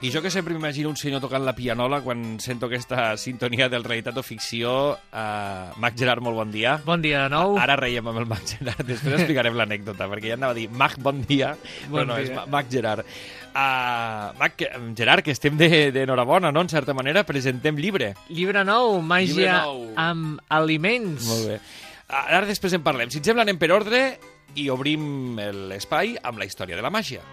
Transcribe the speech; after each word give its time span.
I 0.00 0.12
jo 0.14 0.20
que 0.22 0.30
sempre 0.30 0.54
m'imagino 0.54 0.88
un 0.92 0.96
senyor 0.96 1.18
tocant 1.20 1.42
la 1.42 1.56
pianola 1.58 1.98
quan 2.04 2.36
sento 2.38 2.68
aquesta 2.68 3.16
sintonia 3.18 3.66
del 3.68 3.82
realitat 3.82 4.14
o 4.16 4.22
ficció. 4.22 4.92
Uh, 5.10 5.72
Mac 5.82 5.96
Gerard, 5.98 6.22
molt 6.22 6.36
bon 6.38 6.52
dia. 6.54 6.76
Bon 6.86 7.02
dia 7.02 7.24
de 7.24 7.32
nou. 7.32 7.56
Ara 7.58 7.74
reiem 7.80 8.06
amb 8.06 8.20
el 8.22 8.28
Mac 8.30 8.44
Gerard, 8.46 8.84
després 8.86 9.16
explicarem 9.18 9.56
l'anècdota, 9.58 10.06
perquè 10.06 10.30
ja 10.30 10.36
anava 10.38 10.54
a 10.54 10.58
dir 10.60 10.68
Mac, 10.70 10.94
bon 11.02 11.24
dia, 11.26 11.56
Bon 11.88 12.04
però 12.04 12.06
no, 12.12 12.14
dia. 12.20 12.28
és 12.28 12.30
Ma- 12.36 12.46
Mac 12.46 12.70
Gerard. 12.70 13.02
Uh, 13.48 14.38
Mac, 14.38 14.62
Gerard, 14.94 15.24
que 15.26 15.34
estem 15.34 15.58
de- 15.58 15.90
d'enhorabona, 15.90 16.52
no?, 16.54 16.62
en 16.62 16.70
certa 16.70 16.94
manera, 16.94 17.26
presentem 17.26 17.74
llibre. 17.74 18.12
Llibre 18.30 18.62
nou, 18.62 19.00
màgia 19.02 19.34
Llibre 19.34 19.58
nou. 19.66 19.84
amb 19.98 20.38
aliments. 20.48 21.26
Molt 21.26 21.48
bé. 21.56 21.60
Ara 22.06 22.46
després 22.46 22.72
en 22.78 22.86
parlem. 22.86 23.10
Si 23.10 23.18
et 23.18 23.26
sembla, 23.26 23.42
anem 23.42 23.58
per 23.58 23.72
ordre 23.74 24.04
i 24.54 24.70
obrim 24.70 25.34
l'espai 25.74 26.14
amb 26.22 26.38
la 26.38 26.46
història 26.46 26.78
de 26.78 26.86
la 26.86 26.94
màgia. 26.94 27.26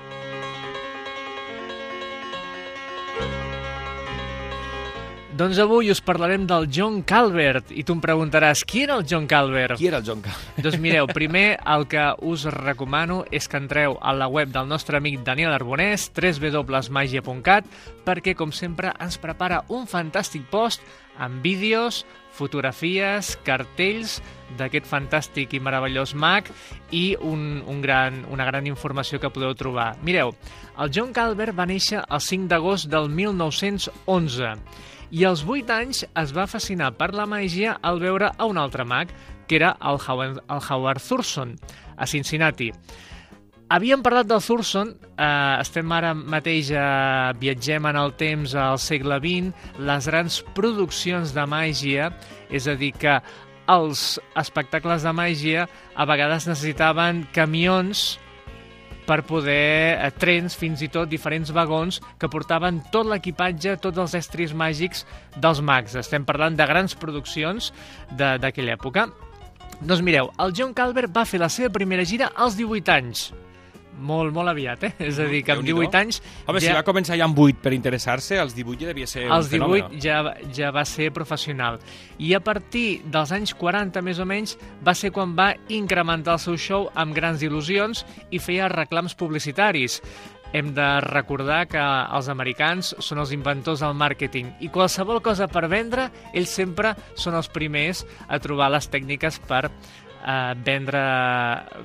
Doncs 5.35 5.57
avui 5.59 5.89
us 5.91 5.99
parlarem 5.99 6.45
del 6.47 6.69
John 6.71 7.01
Calvert 7.03 7.73
i 7.75 7.81
tu 7.83 7.91
em 7.97 7.99
preguntaràs, 7.99 8.61
qui 8.63 8.85
era 8.85 8.95
el 8.95 9.03
John 9.03 9.25
Calvert? 9.27 9.75
Qui 9.75 9.89
era 9.89 9.99
el 9.99 10.05
John 10.07 10.21
Calvert? 10.23 10.61
Doncs 10.63 10.77
mireu, 10.79 11.09
primer 11.11 11.57
el 11.73 11.83
que 11.91 12.05
us 12.23 12.45
recomano 12.55 13.17
és 13.35 13.49
que 13.51 13.59
entreu 13.59 13.97
a 13.99 14.13
la 14.15 14.29
web 14.31 14.53
del 14.55 14.69
nostre 14.71 14.95
amic 14.95 15.25
Daniel 15.27 15.51
Arbonès, 15.51 16.07
www.magia.cat, 16.15 17.67
perquè, 18.07 18.31
com 18.39 18.55
sempre, 18.55 18.93
ens 18.95 19.19
prepara 19.19 19.65
un 19.75 19.83
fantàstic 19.91 20.47
post 20.47 20.87
amb 21.19 21.43
vídeos, 21.43 22.05
fotografies, 22.35 23.35
cartells 23.47 24.19
d'aquest 24.59 24.85
fantàstic 24.89 25.55
i 25.55 25.61
meravellós 25.63 26.13
mag 26.15 26.49
i 26.91 27.15
un, 27.19 27.63
un 27.65 27.81
gran, 27.81 28.21
una 28.31 28.45
gran 28.45 28.67
informació 28.69 29.19
que 29.19 29.31
podeu 29.33 29.55
trobar. 29.57 29.93
Mireu, 30.05 30.35
el 30.79 30.91
John 30.93 31.15
Calvert 31.15 31.55
va 31.57 31.67
néixer 31.69 32.03
el 32.03 32.21
5 32.21 32.51
d'agost 32.51 32.91
del 32.91 33.09
1911 33.09 34.53
i 35.15 35.25
als 35.25 35.45
8 35.45 35.71
anys 35.71 36.03
es 36.05 36.33
va 36.35 36.47
fascinar 36.49 36.91
per 36.99 37.13
la 37.15 37.27
màgia 37.29 37.77
al 37.81 38.01
veure 38.01 38.31
a 38.35 38.47
un 38.49 38.57
altre 38.57 38.85
mag, 38.85 39.11
que 39.47 39.59
era 39.59 39.75
el 39.81 39.99
Howard, 40.01 40.41
el 40.49 40.61
Howard 40.69 41.01
Thurston, 41.01 41.55
a 41.95 42.07
Cincinnati. 42.07 42.71
Havíem 43.67 44.03
parlat 44.05 44.27
del 44.29 44.43
Thurston, 44.45 44.91
eh, 45.17 45.57
estem 45.59 45.91
ara 45.91 46.13
mateix, 46.13 46.69
eh, 46.69 47.33
viatgem 47.41 47.85
en 47.89 47.95
el 47.95 48.11
temps 48.13 48.53
al 48.53 48.77
segle 48.77 49.17
XX, 49.17 49.53
les 49.79 50.07
grans 50.07 50.43
produccions 50.53 51.33
de 51.33 51.45
màgia, 51.49 52.11
és 52.51 52.67
a 52.67 52.75
dir, 52.75 52.91
que 52.93 53.21
els 53.67 54.19
espectacles 54.35 55.01
de 55.01 55.11
màgia 55.11 55.67
a 55.95 56.05
vegades 56.05 56.45
necessitaven 56.45 57.27
camions 57.33 58.19
per 59.07 59.23
poder, 59.23 59.97
eh, 59.99 60.11
trens, 60.11 60.55
fins 60.55 60.83
i 60.83 60.87
tot 60.87 61.09
diferents 61.09 61.49
vagons 61.49 61.99
que 62.19 62.29
portaven 62.29 62.83
tot 62.91 63.07
l'equipatge, 63.07 63.79
tots 63.81 63.97
els 63.97 64.13
estris 64.13 64.53
màgics 64.53 65.07
dels 65.37 65.61
mags. 65.61 65.95
Estem 65.95 66.23
parlant 66.23 66.55
de 66.55 66.65
grans 66.67 66.93
produccions 66.93 67.73
d'aquella 68.11 68.77
època. 68.77 69.09
Doncs 69.81 70.01
mireu, 70.01 70.31
el 70.39 70.53
John 70.53 70.73
Calvert 70.73 71.11
va 71.11 71.25
fer 71.25 71.39
la 71.39 71.49
seva 71.49 71.69
primera 71.69 72.05
gira 72.05 72.31
als 72.35 72.55
18 72.55 72.91
anys. 72.91 73.33
Molt, 73.95 74.33
molt 74.35 74.51
aviat, 74.51 74.83
eh? 74.83 74.91
És 75.07 75.19
a 75.19 75.27
dir, 75.29 75.41
que 75.45 75.53
amb 75.55 75.63
Déu-n'hi-do. 75.63 75.87
18 75.91 75.99
anys... 76.01 76.21
Home, 76.45 76.61
si 76.63 76.73
va 76.73 76.83
començar 76.87 77.17
ja 77.19 77.27
amb 77.29 77.39
8 77.39 77.61
per 77.63 77.73
interessar-se, 77.75 78.39
als 78.41 78.55
18 78.57 78.83
ja 78.83 78.91
devia 78.91 79.07
ser 79.07 79.25
als 79.31 79.47
un 79.47 79.55
fenomen. 79.55 79.87
18 79.95 80.03
ja, 80.03 80.19
ja 80.55 80.71
va 80.75 80.85
ser 80.89 81.11
professional. 81.15 81.79
I 82.19 82.33
a 82.35 82.41
partir 82.43 83.01
dels 83.11 83.31
anys 83.35 83.55
40, 83.55 84.03
més 84.05 84.19
o 84.19 84.27
menys, 84.27 84.57
va 84.85 84.95
ser 84.97 85.13
quan 85.15 85.35
va 85.37 85.53
incrementar 85.71 86.35
el 86.35 86.43
seu 86.43 86.59
show 86.59 86.89
amb 86.93 87.15
grans 87.15 87.43
il·lusions 87.45 88.05
i 88.31 88.41
feia 88.43 88.71
reclams 88.71 89.15
publicitaris. 89.15 90.01
Hem 90.55 90.69
de 90.75 90.85
recordar 91.03 91.65
que 91.67 91.81
els 92.15 92.29
americans 92.31 92.93
són 93.03 93.19
els 93.19 93.33
inventors 93.35 93.81
del 93.83 93.95
màrqueting 93.97 94.53
i 94.63 94.69
qualsevol 94.71 95.19
cosa 95.25 95.49
per 95.51 95.65
vendre, 95.67 96.05
ells 96.31 96.53
sempre 96.53 96.93
són 97.19 97.35
els 97.35 97.49
primers 97.51 98.05
a 98.29 98.39
trobar 98.39 98.69
les 98.71 98.87
tècniques 98.87 99.41
per 99.49 99.65
eh, 100.25 100.53
vendre 100.65 101.01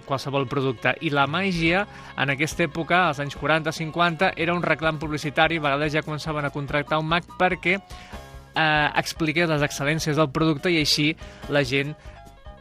qualsevol 0.07 0.49
producte. 0.49 0.95
I 1.01 1.13
la 1.15 1.27
màgia, 1.31 1.85
en 2.17 2.33
aquesta 2.33 2.65
època, 2.67 3.07
als 3.09 3.21
anys 3.21 3.37
40-50, 3.39 4.33
era 4.37 4.55
un 4.57 4.65
reclam 4.65 4.99
publicitari, 4.99 5.61
a 5.61 5.67
vegades 5.69 5.93
ja 5.93 6.05
començaven 6.07 6.49
a 6.49 6.55
contractar 6.55 6.99
un 7.01 7.11
mag 7.11 7.29
perquè 7.39 7.77
eh, 7.77 8.89
expliqués 8.97 9.51
les 9.51 9.63
excel·lències 9.67 10.17
del 10.17 10.33
producte 10.33 10.73
i 10.73 10.81
així 10.81 11.13
la 11.53 11.65
gent 11.65 11.95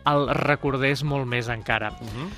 el 0.10 0.30
recordés 0.36 1.04
molt 1.04 1.28
més 1.28 1.50
encara. 1.50 1.92
Uh 2.00 2.08
-huh. 2.08 2.30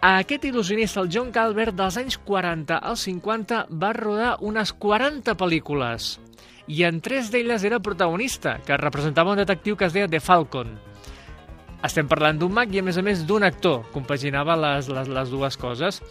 Aquest 0.00 0.44
il·lusionista, 0.44 1.00
el 1.02 1.10
John 1.12 1.30
Calvert, 1.30 1.74
dels 1.76 1.96
anys 1.96 2.16
40 2.18 2.78
als 2.78 3.00
50, 3.00 3.66
va 3.70 3.92
rodar 3.92 4.36
unes 4.40 4.72
40 4.72 5.34
pel·lícules 5.36 6.18
i 6.66 6.84
en 6.84 7.00
tres 7.00 7.30
d'elles 7.30 7.64
era 7.64 7.80
protagonista, 7.80 8.60
que 8.64 8.76
representava 8.76 9.32
un 9.32 9.36
detectiu 9.36 9.76
que 9.76 9.84
es 9.84 9.92
deia 9.92 10.08
The 10.08 10.20
Falcon. 10.20 10.89
Estem 11.86 12.08
parlant 12.10 12.36
d'un 12.40 12.52
mag 12.52 12.72
i, 12.74 12.80
a 12.80 12.84
més 12.84 12.98
a 13.00 13.02
més, 13.02 13.24
d'un 13.26 13.44
actor. 13.46 13.86
Compaginava 13.94 14.56
les, 14.58 14.90
les, 14.92 15.08
les 15.08 15.32
dues 15.32 15.56
coses. 15.56 16.02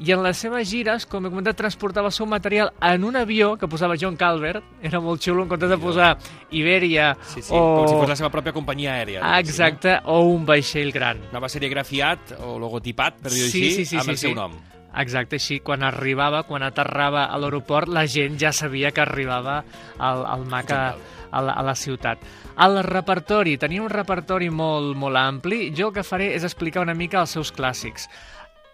I 0.00 0.14
en 0.14 0.22
les 0.24 0.38
seves 0.40 0.64
gires, 0.70 1.04
com 1.04 1.26
he 1.26 1.28
comentat, 1.28 1.58
transportava 1.58 2.08
el 2.08 2.14
seu 2.16 2.24
material 2.24 2.70
en 2.88 3.04
un 3.04 3.18
avió 3.20 3.50
que 3.60 3.68
posava 3.68 3.98
John 4.00 4.16
Calvert. 4.16 4.64
Era 4.80 4.96
molt 5.04 5.20
xulo, 5.20 5.44
en 5.44 5.50
comptes 5.50 5.68
de 5.68 5.76
posar 5.76 6.14
Iberia 6.56 7.10
Sí, 7.20 7.42
sí, 7.42 7.52
o... 7.52 7.60
com 7.60 7.84
si 7.90 7.98
fos 7.98 8.08
la 8.08 8.16
seva 8.16 8.32
pròpia 8.32 8.54
companyia 8.56 8.94
aèria. 8.96 9.20
Ah, 9.20 9.36
Exacte, 9.44 9.98
o 10.08 10.22
un 10.32 10.48
vaixell 10.48 10.88
gran. 10.96 11.20
No? 11.26 11.34
Anava 11.34 11.52
serigrafiat 11.52 12.38
o 12.40 12.56
logotipat, 12.62 13.20
per 13.20 13.34
dir-ho 13.34 13.52
Sí, 13.52 13.66
així, 13.68 13.74
sí, 13.82 13.88
sí, 13.92 14.00
amb 14.00 14.08
sí, 14.08 14.16
el 14.16 14.22
seu 14.24 14.32
sí. 14.32 14.38
nom. 14.40 14.56
Exacte, 14.98 15.38
així, 15.38 15.60
quan 15.62 15.84
arribava, 15.86 16.42
quan 16.48 16.64
aterrava 16.66 17.28
a 17.30 17.38
l'aeroport, 17.38 17.88
la 17.88 18.06
gent 18.10 18.38
ja 18.40 18.50
sabia 18.52 18.90
que 18.90 19.04
arribava 19.04 19.60
al, 19.98 20.24
al 20.26 20.44
MAC 20.50 20.72
a, 20.74 20.82
a, 21.30 21.42
la, 21.46 21.54
a 21.54 21.62
la 21.62 21.76
ciutat. 21.78 22.24
El 22.60 22.82
repertori, 22.82 23.56
tenia 23.56 23.84
un 23.84 23.92
repertori 23.92 24.50
molt, 24.50 24.96
molt 24.98 25.16
ampli. 25.20 25.70
Jo 25.76 25.88
el 25.88 25.94
que 25.94 26.04
faré 26.06 26.32
és 26.34 26.44
explicar 26.44 26.82
una 26.82 26.96
mica 26.98 27.22
els 27.22 27.36
seus 27.38 27.54
clàssics. 27.54 28.08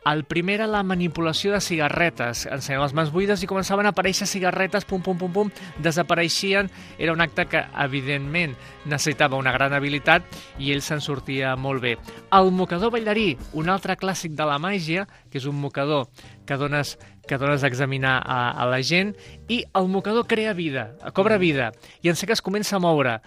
El 0.06 0.22
primer 0.22 0.54
era 0.60 0.66
la 0.70 0.84
manipulació 0.86 1.50
de 1.50 1.58
cigarretes. 1.60 2.44
Ensenyaven 2.46 2.84
les 2.84 2.92
mans 2.94 3.08
buides 3.10 3.40
i 3.42 3.48
començaven 3.50 3.88
a 3.88 3.90
aparèixer 3.90 4.28
cigarretes, 4.30 4.84
pum, 4.86 5.00
pum, 5.02 5.18
pum, 5.18 5.32
pum, 5.34 5.50
desapareixien. 5.82 6.70
Era 6.94 7.14
un 7.16 7.24
acte 7.24 7.48
que, 7.50 7.64
evidentment, 7.82 8.54
necessitava 8.86 9.40
una 9.40 9.50
gran 9.56 9.74
habilitat 9.74 10.28
i 10.62 10.70
ell 10.70 10.84
se'n 10.86 11.02
sortia 11.02 11.56
molt 11.58 11.82
bé. 11.82 11.96
El 12.38 12.52
mocador 12.54 12.94
ballarí, 12.94 13.32
un 13.58 13.72
altre 13.72 13.96
clàssic 13.98 14.36
de 14.38 14.46
la 14.46 14.60
màgia, 14.62 15.08
que 15.26 15.42
és 15.42 15.48
un 15.50 15.58
mocador 15.58 16.06
que 16.46 16.54
dones, 16.54 16.94
que 17.26 17.40
dones 17.42 17.64
a 17.64 17.72
examinar 17.72 18.20
a, 18.22 18.52
a 18.54 18.68
la 18.70 18.78
gent, 18.86 19.16
i 19.50 19.64
el 19.74 19.90
mocador 19.90 20.28
crea 20.30 20.54
vida, 20.54 20.92
cobra 21.18 21.36
vida, 21.42 21.72
i 22.06 22.14
en 22.14 22.14
sé 22.14 22.30
que 22.30 22.38
es 22.38 22.46
comença 22.46 22.78
a 22.78 22.82
moure 22.84 23.18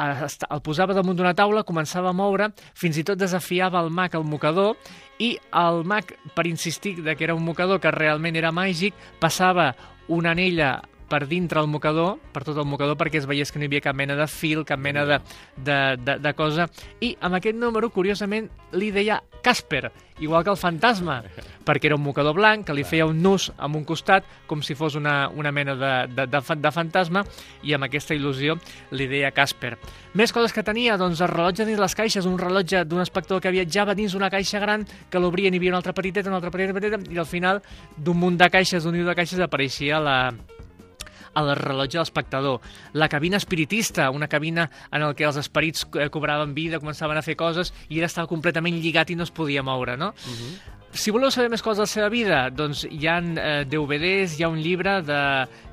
el 0.00 0.62
posava 0.64 0.96
damunt 0.96 1.18
d'una 1.18 1.34
taula, 1.36 1.64
començava 1.66 2.10
a 2.10 2.16
moure, 2.16 2.50
fins 2.74 2.98
i 3.00 3.04
tot 3.06 3.20
desafiava 3.20 3.82
el 3.84 3.90
mag 3.92 4.14
al 4.16 4.24
mocador, 4.24 4.76
i 5.20 5.34
el 5.60 5.82
mag, 5.84 6.14
per 6.34 6.46
insistir 6.48 6.96
de 7.04 7.16
que 7.16 7.26
era 7.28 7.36
un 7.36 7.44
mocador 7.44 7.80
que 7.80 7.92
realment 7.92 8.38
era 8.40 8.52
màgic, 8.52 8.96
passava 9.20 9.74
una 10.08 10.32
anella 10.32 10.78
per 11.10 11.26
dintre 11.26 11.60
el 11.60 11.66
mocador, 11.66 12.18
per 12.32 12.44
tot 12.46 12.58
el 12.62 12.68
mocador, 12.70 12.96
perquè 12.96 13.18
es 13.18 13.26
veiés 13.26 13.50
que 13.50 13.58
no 13.58 13.66
hi 13.66 13.70
havia 13.72 13.82
cap 13.82 13.98
mena 13.98 14.14
de 14.16 14.28
fil, 14.30 14.62
cap 14.64 14.78
mena 14.78 15.04
de, 15.08 15.18
de, 15.56 15.80
de, 15.98 16.16
de 16.22 16.32
cosa, 16.38 16.68
i 17.02 17.16
amb 17.20 17.40
aquest 17.40 17.58
número, 17.58 17.90
curiosament, 17.90 18.46
li 18.78 18.92
deia 18.94 19.18
Casper, 19.42 19.90
igual 20.20 20.44
que 20.44 20.52
el 20.52 20.60
fantasma, 20.60 21.18
perquè 21.66 21.90
era 21.90 21.96
un 21.98 22.04
mocador 22.04 22.36
blanc 22.36 22.68
que 22.68 22.76
li 22.76 22.84
feia 22.86 23.08
un 23.10 23.18
nus 23.24 23.48
amb 23.58 23.80
un 23.80 23.84
costat, 23.88 24.26
com 24.46 24.62
si 24.62 24.76
fos 24.78 24.94
una, 24.94 25.28
una 25.34 25.50
mena 25.50 25.74
de, 25.74 25.92
de, 26.14 26.28
de, 26.30 26.42
de 26.62 26.72
fantasma, 26.76 27.24
i 27.66 27.74
amb 27.74 27.88
aquesta 27.88 28.14
il·lusió 28.14 28.56
li 28.94 29.08
deia 29.10 29.32
Casper. 29.34 29.74
Més 30.14 30.34
coses 30.36 30.54
que 30.54 30.64
tenia, 30.66 30.98
doncs 31.00 31.24
el 31.24 31.32
rellotge 31.32 31.66
dins 31.66 31.82
les 31.82 31.98
caixes, 31.98 32.28
un 32.28 32.38
rellotge 32.38 32.84
d'un 32.86 33.02
espectador 33.02 33.42
que 33.42 33.54
viatjava 33.54 33.96
dins 33.98 34.14
una 34.14 34.30
caixa 34.30 34.62
gran, 34.62 34.86
que 35.10 35.18
l'obrien 35.18 35.54
i 35.54 35.58
hi 35.58 35.64
havia 35.64 35.74
una 35.74 35.82
altra 35.82 35.96
petiteta, 35.96 36.30
una 36.30 36.38
altra 36.38 36.54
petiteta, 36.54 36.78
petiteta, 36.78 37.10
i 37.10 37.18
al 37.18 37.26
final 37.26 37.64
d'un 37.96 38.18
munt 38.22 38.38
de 38.38 38.50
caixes, 38.52 38.84
d'un 38.84 38.94
niu 38.94 39.08
de 39.08 39.18
caixes, 39.18 39.42
apareixia 39.42 39.98
la, 40.02 40.18
el 41.36 41.54
rellotge 41.56 41.98
de 41.98 42.02
l'espectador, 42.02 42.60
la 42.92 43.08
cabina 43.08 43.36
espiritista, 43.36 44.10
una 44.10 44.28
cabina 44.28 44.70
en 44.90 45.02
el 45.02 45.14
que 45.14 45.24
els 45.28 45.38
esperits 45.40 45.86
eh, 45.94 46.08
cobraven 46.10 46.54
vida, 46.54 46.80
començaven 46.82 47.18
a 47.18 47.22
fer 47.22 47.36
coses 47.38 47.72
i 47.88 48.00
ell 48.00 48.08
estava 48.08 48.30
completament 48.30 48.80
lligat 48.82 49.10
i 49.10 49.18
no 49.18 49.26
es 49.26 49.34
podia 49.34 49.62
moure, 49.62 49.96
no? 49.96 50.10
Uh 50.10 50.36
-huh. 50.36 50.79
Si 50.90 51.12
voleu 51.14 51.30
saber 51.30 51.46
més 51.52 51.62
coses 51.62 51.78
de 51.78 51.84
la 51.84 51.90
seva 51.92 52.08
vida, 52.10 52.38
doncs 52.50 52.80
hi 52.90 53.04
ha 53.06 53.20
eh, 53.22 53.64
DVDs, 53.70 54.32
hi 54.36 54.42
ha 54.42 54.48
un 54.50 54.58
llibre 54.58 54.96
de 55.06 55.18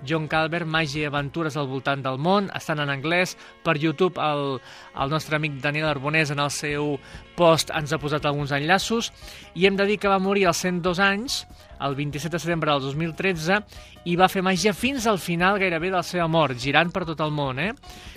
John 0.08 0.28
Calvert, 0.30 0.68
Màgia 0.70 1.02
i 1.02 1.08
aventures 1.10 1.56
al 1.58 1.66
voltant 1.72 2.04
del 2.06 2.20
món, 2.22 2.52
estan 2.56 2.84
en 2.84 2.92
anglès, 2.94 3.34
per 3.66 3.74
YouTube 3.82 4.22
el, 4.22 4.60
el 4.94 5.10
nostre 5.10 5.40
amic 5.40 5.56
Daniel 5.64 5.88
Arbonès 5.90 6.30
en 6.36 6.44
el 6.44 6.52
seu 6.54 7.00
post 7.36 7.74
ens 7.74 7.92
ha 7.92 8.00
posat 8.00 8.28
alguns 8.30 8.54
enllaços, 8.54 9.10
i 9.58 9.66
hem 9.66 9.76
de 9.80 9.88
dir 9.90 9.98
que 9.98 10.12
va 10.12 10.20
morir 10.22 10.46
als 10.52 10.62
102 10.62 11.02
anys, 11.02 11.40
el 11.82 11.98
27 11.98 12.36
de 12.38 12.44
setembre 12.46 12.72
del 12.78 12.86
2013, 12.86 13.58
i 14.06 14.16
va 14.22 14.30
fer 14.30 14.46
màgia 14.46 14.76
fins 14.78 15.10
al 15.10 15.18
final 15.18 15.58
gairebé 15.58 15.90
de 15.90 15.98
la 15.98 16.06
seva 16.06 16.30
mort, 16.30 16.62
girant 16.62 16.94
per 16.94 17.08
tot 17.10 17.26
el 17.26 17.34
món, 17.34 17.58
eh? 17.60 17.72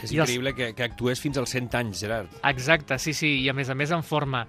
És 0.04 0.12
I 0.12 0.20
els- 0.20 0.28
increïble 0.28 0.52
que, 0.54 0.70
que 0.76 0.84
actués 0.92 1.20
fins 1.24 1.40
als 1.40 1.56
100 1.56 1.72
anys, 1.80 2.04
Gerard. 2.04 2.38
Exacte, 2.44 3.00
sí, 3.00 3.16
sí, 3.16 3.38
i 3.40 3.48
a 3.48 3.56
més 3.56 3.72
a 3.72 3.74
més 3.74 3.90
en 3.96 4.04
forma. 4.04 4.44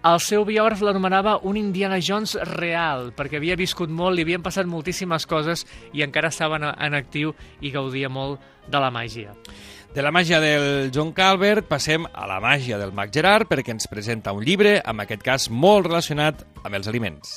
El 0.00 0.16
seu 0.24 0.46
biògraf 0.48 0.80
l'anomenava 0.80 1.34
un 1.44 1.58
Indiana 1.60 1.98
Jones 2.00 2.32
real, 2.48 3.10
perquè 3.12 3.36
havia 3.36 3.56
viscut 3.60 3.90
molt, 3.92 4.16
li 4.16 4.22
havien 4.24 4.40
passat 4.40 4.64
moltíssimes 4.64 5.26
coses 5.28 5.66
i 5.92 6.00
encara 6.00 6.30
estava 6.32 6.56
en, 6.56 6.94
actiu 6.96 7.34
i 7.60 7.68
gaudia 7.74 8.08
molt 8.08 8.40
de 8.64 8.80
la 8.80 8.88
màgia. 8.88 9.34
De 9.92 10.00
la 10.00 10.12
màgia 10.14 10.38
del 10.40 10.88
John 10.94 11.12
Calvert 11.12 11.68
passem 11.68 12.06
a 12.14 12.24
la 12.30 12.38
màgia 12.40 12.78
del 12.80 12.94
Mac 12.96 13.12
Gerard 13.12 13.50
perquè 13.50 13.74
ens 13.74 13.90
presenta 13.92 14.32
un 14.32 14.40
llibre, 14.40 14.78
en 14.80 15.04
aquest 15.04 15.20
cas 15.20 15.50
molt 15.50 15.90
relacionat 15.90 16.46
amb 16.64 16.80
els 16.80 16.88
aliments. 16.88 17.34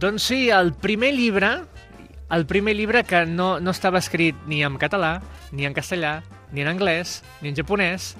Doncs 0.00 0.30
sí, 0.30 0.48
el 0.48 0.72
primer 0.72 1.12
llibre, 1.12 1.52
el 2.32 2.48
primer 2.48 2.78
llibre 2.78 3.04
que 3.04 3.26
no, 3.26 3.58
no 3.60 3.76
estava 3.76 4.00
escrit 4.00 4.48
ni 4.48 4.64
en 4.64 4.80
català, 4.80 5.18
ni 5.52 5.66
en 5.68 5.76
castellà, 5.76 6.22
ni 6.52 6.64
en 6.64 6.72
anglès, 6.72 7.20
ni 7.42 7.52
en 7.52 7.58
japonès, 7.58 8.14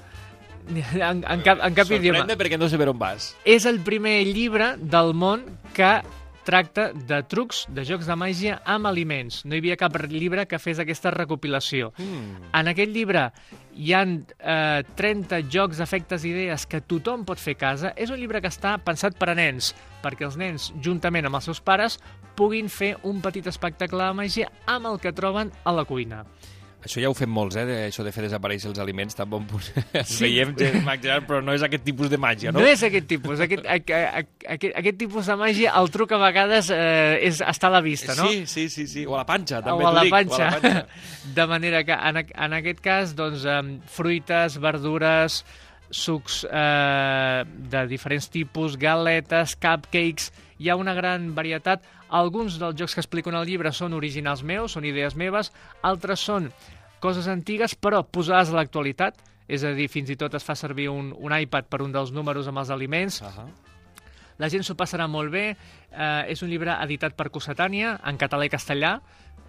ni 0.69 0.85
en, 1.01 1.25
en 1.25 1.43
cap, 1.45 1.61
en 1.65 1.75
cap 1.77 1.91
idioma. 1.91 2.21
Sorprende 2.21 2.39
perquè 2.41 2.61
no 2.61 2.69
sé 2.69 2.81
per 2.81 2.91
on 2.93 3.01
vas. 3.01 3.33
És 3.49 3.67
el 3.69 3.81
primer 3.85 4.21
llibre 4.29 4.75
del 4.79 5.15
món 5.17 5.47
que 5.77 5.99
tracta 6.49 6.93
de 6.95 7.19
trucs 7.29 7.67
de 7.77 7.83
jocs 7.85 8.07
de 8.09 8.15
màgia 8.17 8.55
amb 8.65 8.89
aliments. 8.89 9.43
No 9.45 9.53
hi 9.53 9.61
havia 9.61 9.77
cap 9.77 9.99
llibre 10.09 10.47
que 10.49 10.61
fes 10.61 10.81
aquesta 10.81 11.13
recopilació. 11.13 11.91
Mm. 12.01 12.47
En 12.57 12.71
aquest 12.73 12.95
llibre 12.95 13.27
hi 13.77 13.93
han 13.93 14.15
eh, 14.39 14.81
30 14.97 15.43
jocs, 15.53 15.83
efectes 15.85 16.25
i 16.25 16.33
idees 16.33 16.65
que 16.67 16.81
tothom 16.81 17.27
pot 17.29 17.41
fer 17.43 17.59
a 17.59 17.61
casa. 17.67 17.93
És 17.97 18.09
un 18.09 18.17
llibre 18.17 18.41
que 18.41 18.49
està 18.49 18.79
pensat 18.81 19.19
per 19.21 19.29
a 19.35 19.37
nens, 19.37 19.75
perquè 20.01 20.25
els 20.25 20.41
nens, 20.41 20.71
juntament 20.81 21.29
amb 21.29 21.37
els 21.37 21.51
seus 21.51 21.61
pares, 21.61 22.01
puguin 22.39 22.73
fer 22.73 22.95
un 23.05 23.21
petit 23.21 23.47
espectacle 23.51 24.09
de 24.09 24.17
màgia 24.17 24.49
amb 24.65 24.89
el 24.89 25.03
que 25.05 25.13
troben 25.13 25.53
a 25.69 25.77
la 25.77 25.85
cuina. 25.85 26.25
Això 26.79 27.01
ja 27.03 27.09
ho 27.11 27.15
fem 27.17 27.31
molts, 27.35 27.57
eh, 27.59 27.65
de, 27.67 27.77
això 27.89 28.05
de 28.07 28.13
fer 28.15 28.23
desaparèixer 28.23 28.69
els 28.71 28.79
aliments, 28.79 29.17
tan 29.19 29.29
bon 29.31 29.47
punt. 29.51 29.65
Sí. 30.07 30.21
Veiem 30.23 30.55
Gerard, 30.57 31.27
però 31.27 31.41
no 31.43 31.55
és 31.57 31.63
aquest 31.67 31.83
tipus 31.87 32.11
de 32.13 32.19
màgia, 32.23 32.53
no? 32.55 32.63
No 32.63 32.71
és 32.71 32.83
aquest 32.87 33.09
tipus. 33.11 33.43
Aquest, 33.45 33.67
a, 33.67 33.77
a, 33.77 34.01
a, 34.21 34.23
aquest, 34.55 34.77
aquest 34.79 34.99
tipus 35.01 35.27
de 35.27 35.37
màgia, 35.41 35.75
el 35.81 35.91
truc 35.95 36.15
a 36.15 36.21
vegades 36.23 36.71
eh, 36.75 37.19
és 37.27 37.43
està 37.43 37.69
a 37.69 37.75
la 37.79 37.83
vista, 37.85 38.15
no? 38.19 38.29
Sí, 38.31 38.47
sí, 38.47 38.69
sí, 38.71 38.87
sí. 38.91 39.07
O 39.07 39.17
a 39.17 39.25
la 39.25 39.29
panxa, 39.29 39.63
també 39.67 39.85
t'ho 39.85 40.05
dic. 40.07 40.15
panxa. 40.15 40.43
O 40.43 40.47
a 40.47 40.51
la 40.55 40.61
panxa. 40.63 40.85
De 41.39 41.47
manera 41.51 41.83
que, 41.85 41.97
en, 41.99 42.23
en 42.23 42.59
aquest 42.61 42.85
cas, 42.85 43.17
doncs, 43.19 43.47
fruites, 43.93 44.61
verdures, 44.63 45.43
sucs 45.91 46.43
eh, 46.49 47.45
de 47.75 47.87
diferents 47.91 48.31
tipus, 48.31 48.79
galetes, 48.81 49.57
cupcakes... 49.59 50.31
Hi 50.59 50.73
ha 50.73 50.75
una 50.75 50.91
gran 50.91 51.37
varietat. 51.37 51.85
Alguns 52.11 52.59
dels 52.59 52.77
jocs 52.79 52.95
que 52.95 53.01
explico 53.01 53.31
en 53.31 53.37
el 53.37 53.47
llibre 53.47 53.73
són 53.73 53.93
originals 53.93 54.43
meus, 54.43 54.73
són 54.73 54.85
idees 54.85 55.15
meves, 55.17 55.53
altres 55.83 56.21
són 56.21 56.51
coses 57.01 57.29
antigues, 57.29 57.75
però 57.77 58.03
posades 58.05 58.51
a 58.51 58.57
l'actualitat, 58.57 59.15
és 59.49 59.65
a 59.65 59.73
dir, 59.73 59.89
fins 59.89 60.11
i 60.11 60.17
tot 60.17 60.35
es 60.35 60.45
fa 60.45 60.55
servir 60.55 60.89
un, 60.89 61.15
un 61.17 61.33
iPad 61.33 61.69
per 61.69 61.83
un 61.83 61.93
dels 61.93 62.13
números 62.13 62.49
amb 62.49 62.59
els 62.59 62.71
aliments, 62.71 63.23
Uh 63.23 63.29
-huh. 63.29 63.49
la 64.39 64.49
gent 64.49 64.63
s'ho 64.63 64.75
passarà 64.75 65.09
molt 65.09 65.31
bé. 65.31 65.57
Eh, 65.91 66.25
és 66.29 66.43
un 66.43 66.49
llibre 66.49 66.77
editat 66.83 67.15
per 67.15 67.31
Cossetània, 67.31 68.01
en 68.05 68.17
català 68.17 68.45
i 68.45 68.49
castellà. 68.49 69.01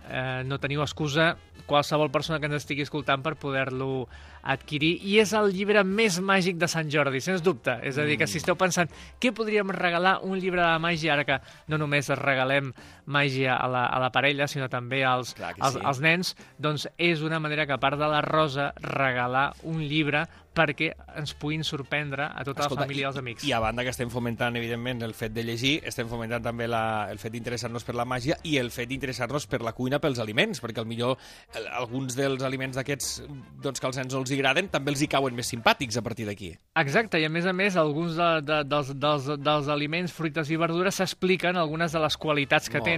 Eh, 0.10 0.42
no 0.46 0.58
teniu 0.58 0.82
excusa, 0.82 1.36
qualsevol 1.70 2.10
persona 2.10 2.40
que 2.42 2.50
ens 2.50 2.58
estigui 2.64 2.82
escoltant, 2.82 3.22
per 3.22 3.36
poder-lo 3.38 4.08
adquirir. 4.42 4.96
I 5.06 5.20
és 5.22 5.34
el 5.38 5.52
llibre 5.54 5.84
més 5.86 6.18
màgic 6.24 6.58
de 6.58 6.70
Sant 6.72 6.90
Jordi, 6.90 7.22
sens 7.22 7.44
dubte. 7.46 7.76
És 7.86 8.00
a 8.00 8.08
dir, 8.08 8.18
que 8.18 8.28
si 8.28 8.40
esteu 8.42 8.58
pensant 8.58 8.90
què 9.22 9.34
podríem 9.36 9.70
regalar 9.76 10.18
un 10.26 10.40
llibre 10.42 10.64
de 10.64 10.82
màgia, 10.82 11.14
ara 11.14 11.28
que 11.28 11.40
no 11.70 11.78
només 11.78 12.10
regalem 12.18 12.74
màgia 13.06 13.56
a 13.58 13.70
la, 13.70 13.86
a 13.86 14.02
la 14.02 14.12
parella, 14.16 14.48
sinó 14.50 14.70
també 14.72 15.04
als, 15.06 15.36
Clar 15.38 15.54
als, 15.60 15.78
sí. 15.78 15.86
als 15.86 16.02
nens, 16.04 16.36
doncs 16.58 16.88
és 16.98 17.22
una 17.26 17.40
manera 17.40 17.68
que, 17.68 17.76
a 17.76 17.82
part 17.82 18.00
de 18.00 18.10
la 18.10 18.24
rosa, 18.26 18.72
regalar 18.82 19.52
un 19.70 19.84
llibre 19.86 20.26
perquè 20.60 20.90
ens 21.20 21.34
puguin 21.40 21.64
sorprendre 21.64 22.26
a 22.26 22.44
tota 22.44 22.66
Escolta, 22.66 22.82
la 22.82 22.88
família 22.88 23.06
i 23.06 23.10
els 23.10 23.20
amics. 23.22 23.46
I 23.48 23.54
a 23.56 23.62
banda 23.64 23.86
que 23.86 23.94
estem 23.94 24.10
fomentant, 24.12 24.58
evidentment, 24.60 25.04
el 25.06 25.14
fet 25.16 25.34
de 25.36 25.46
llegir, 25.46 25.76
estem 25.88 26.10
fomentant 26.12 26.44
també 26.50 26.68
la, 26.68 27.08
el 27.12 27.22
fet 27.22 27.34
d'interessar-nos 27.36 27.86
per 27.88 27.96
la 27.96 28.08
màgia 28.10 28.40
i 28.44 28.58
el 28.60 28.72
fet 28.76 28.90
d'interessar-nos 28.92 29.48
per 29.50 29.62
la 29.66 29.74
cuina, 29.78 29.99
pels 30.04 30.22
aliments, 30.24 30.62
perquè 30.63 30.84
al 30.84 30.90
millor 30.90 31.18
el, 31.56 31.68
alguns 31.81 32.18
dels 32.18 32.44
aliments 32.46 32.80
d'aquests 32.80 33.22
doncs, 33.63 33.80
que 33.80 33.90
als 33.90 34.00
nens 34.00 34.13
no 34.13 34.24
els 34.24 34.34
agraden 34.36 34.69
també 34.72 34.94
els 34.94 35.04
hi 35.04 35.10
cauen 35.12 35.36
més 35.36 35.50
simpàtics 35.51 36.00
a 36.00 36.06
partir 36.06 36.28
d'aquí. 36.30 36.54
Exacte, 36.80 37.19
i 37.22 37.28
a 37.28 37.34
més 37.34 37.48
a 37.50 37.54
més, 37.56 37.78
alguns 37.80 38.18
de, 38.19 38.30
de, 38.46 38.62
dels, 38.69 38.94
dels, 39.00 39.30
dels 39.44 39.69
aliments, 39.72 40.16
fruites 40.16 40.50
i 40.50 40.60
verdures 40.60 41.01
s'expliquen 41.01 41.60
algunes 41.60 41.94
de 41.96 42.04
les 42.04 42.18
qualitats 42.18 42.69
que 42.69 42.80
Molt 42.80 42.90
bé. 42.90 42.98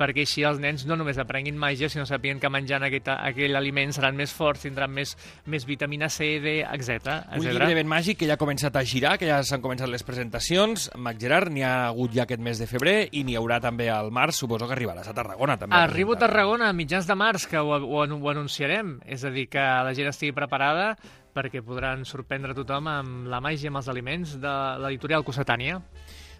Perquè 0.00 0.24
així 0.24 0.44
els 0.48 0.60
nens 0.62 0.86
no 0.88 0.96
només 0.96 1.20
aprenguin 1.20 1.58
màgia, 1.60 1.90
sinó 1.92 2.06
sapien 2.08 2.40
que 2.40 2.50
menjant 2.52 2.84
aquest, 2.86 3.10
aquell 3.12 3.58
aliment 3.58 3.92
seran 3.92 4.16
més 4.16 4.32
forts, 4.34 4.64
tindran 4.64 4.92
més, 4.94 5.12
més 5.50 5.66
vitamina 5.68 6.08
C, 6.08 6.32
D, 6.42 6.56
etc. 6.64 7.20
Un 7.36 7.44
llibre 7.44 7.70
ben 7.76 7.90
màgic 7.90 8.22
que 8.22 8.30
ja 8.30 8.38
ha 8.38 8.40
començat 8.40 8.76
a 8.80 8.84
girar, 8.86 9.16
que 9.20 9.28
ja 9.28 9.40
s'han 9.46 9.62
començat 9.64 9.90
les 9.92 10.04
presentacions. 10.06 10.88
Mac 10.96 11.20
Gerard 11.20 11.52
n'hi 11.52 11.64
ha 11.66 11.90
hagut 11.90 12.16
ja 12.16 12.24
aquest 12.24 12.42
mes 12.44 12.60
de 12.60 12.68
febrer 12.70 12.96
i 13.12 13.24
n'hi 13.26 13.36
haurà 13.38 13.60
també 13.62 13.90
al 13.92 14.10
març, 14.14 14.40
suposo 14.40 14.68
que 14.68 14.76
arribaràs 14.78 15.10
a 15.10 15.16
Tarragona 15.16 15.58
també. 15.60 15.76
Arribo 15.76 16.16
a. 16.16 16.20
Tarragona 16.24 16.70
a 16.70 16.76
mitjans 16.76 17.08
de 17.08 17.16
març, 17.16 17.46
que 17.50 17.60
ho, 17.60 17.76
ho, 17.76 18.04
ho 18.04 18.30
anunciarem. 18.32 18.98
És 19.06 19.24
a 19.24 19.32
dir, 19.34 19.48
que 19.52 19.60
la 19.60 19.94
gent 19.96 20.10
estigui 20.10 20.36
preparada 20.36 20.94
perquè 21.34 21.62
podran 21.62 22.02
sorprendre 22.08 22.56
tothom 22.56 22.88
amb 22.90 23.28
la 23.30 23.40
màgia, 23.42 23.70
amb 23.70 23.80
els 23.80 23.90
aliments 23.92 24.34
de 24.42 24.54
l'editorial 24.82 25.24
Cossetània. 25.26 25.78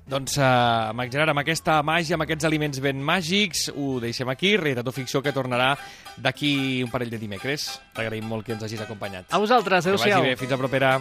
Doncs, 0.06 0.37
uh, 0.38 0.91
Mac 0.97 1.11
Gerard, 1.12 1.31
amb 1.31 1.38
aquesta 1.44 1.81
màgia, 1.87 2.17
amb 2.17 2.25
aquests 2.25 2.44
aliments 2.49 2.81
ben 2.82 2.99
màgics, 3.00 3.69
ho 3.76 4.00
deixem 4.02 4.29
aquí. 4.32 4.56
Realitat 4.56 4.88
o 4.88 4.93
ficció 4.93 5.23
que 5.23 5.32
tornarà 5.32 5.76
d'aquí 6.19 6.82
un 6.82 6.91
parell 6.91 7.11
de 7.11 7.19
dimecres. 7.19 7.81
T'agraïm 7.94 8.26
molt 8.26 8.44
que 8.47 8.52
ens 8.56 8.62
hagis 8.67 8.81
acompanyat. 8.82 9.31
A 9.31 9.38
vosaltres, 9.38 9.85
Que 9.85 9.91
adeu-siau. 9.94 10.19
vagi 10.20 10.31
bé, 10.31 10.37
fins 10.37 10.52
a 10.52 10.58
propera. 10.58 10.97